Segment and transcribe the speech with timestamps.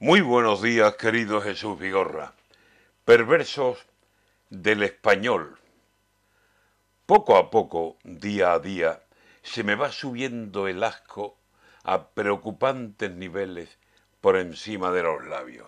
[0.00, 2.32] Muy buenos días, querido Jesús Vigorra.
[3.04, 3.84] Perversos
[4.48, 5.58] del español.
[7.04, 9.02] Poco a poco, día a día,
[9.42, 11.36] se me va subiendo el asco
[11.82, 13.76] a preocupantes niveles
[14.20, 15.66] por encima de los labios.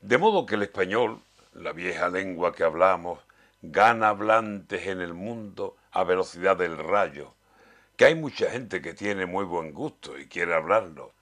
[0.00, 1.20] De modo que el español,
[1.52, 3.18] la vieja lengua que hablamos,
[3.60, 7.34] gana hablantes en el mundo a velocidad del rayo,
[7.96, 11.12] que hay mucha gente que tiene muy buen gusto y quiere hablarlo,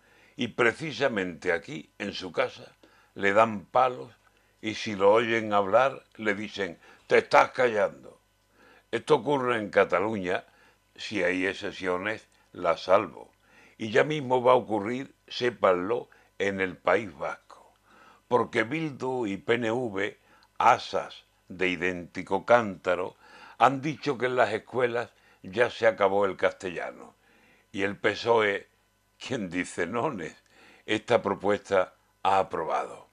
[0.41, 2.75] y precisamente aquí, en su casa,
[3.14, 4.11] le dan palos
[4.62, 8.18] y si lo oyen hablar le dicen, te estás callando.
[8.90, 10.46] Esto ocurre en Cataluña,
[10.96, 13.31] si hay excepciones, la salvo.
[13.76, 16.08] Y ya mismo va a ocurrir, sépanlo,
[16.39, 17.75] en el País Vasco.
[18.26, 20.17] Porque Bildu y PNV,
[20.57, 23.14] asas de idéntico cántaro,
[23.59, 25.11] han dicho que en las escuelas
[25.43, 27.14] ya se acabó el castellano.
[27.72, 28.70] Y el PSOE
[29.21, 30.35] quien dice nones,
[30.87, 33.09] esta propuesta ha aprobado.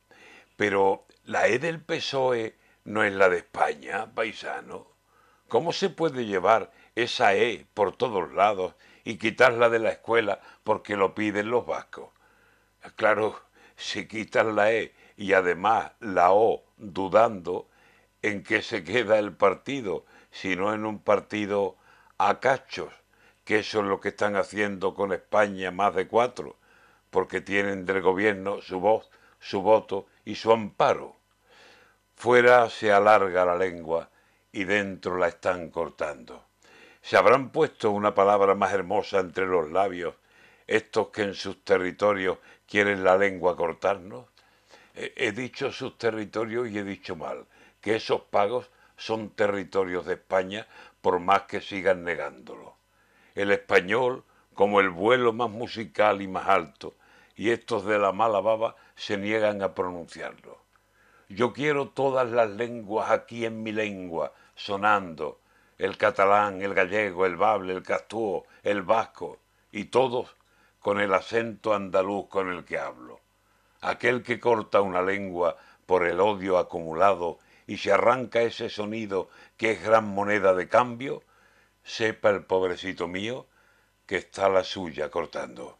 [0.55, 4.87] Pero la E del PSOE no es la de España, paisano.
[5.47, 10.95] ¿Cómo se puede llevar esa E por todos lados y quitarla de la escuela porque
[10.95, 12.09] lo piden los vascos?
[12.95, 13.39] Claro,
[13.75, 17.69] si quitan la E y además la O dudando,
[18.21, 20.05] ¿en qué se queda el partido?
[20.31, 21.77] Si no en un partido
[22.17, 22.93] a cachos
[23.47, 26.57] que eso es lo que están haciendo con España más de cuatro,
[27.09, 29.09] porque tienen del gobierno su voz,
[29.39, 31.15] su voto y su amparo.
[32.17, 34.09] Fuera se alarga la lengua
[34.51, 36.43] y dentro la están cortando.
[37.01, 40.15] ¿Se habrán puesto una palabra más hermosa entre los labios
[40.67, 44.25] estos que en sus territorios quieren la lengua cortarnos?
[44.93, 47.45] He dicho sus territorios y he dicho mal,
[47.79, 50.67] que esos pagos son territorios de España
[50.99, 52.75] por más que sigan negándolo
[53.37, 54.23] el español
[54.55, 56.95] como el vuelo más musical y más alto,
[57.35, 60.57] y estos de la mala baba se niegan a pronunciarlo.
[61.29, 65.39] Yo quiero todas las lenguas aquí en mi lengua, sonando,
[65.77, 69.37] el catalán, el gallego, el bable, el castúo, el vasco,
[69.71, 70.35] y todos
[70.79, 73.19] con el acento andaluz con el que hablo.
[73.81, 77.37] Aquel que corta una lengua por el odio acumulado
[77.67, 81.21] y se arranca ese sonido que es gran moneda de cambio,
[81.87, 83.47] sepa el pobrecito mío
[84.05, 85.77] que está la suya cortando.